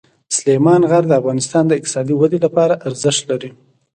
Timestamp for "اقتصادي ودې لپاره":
1.77-2.79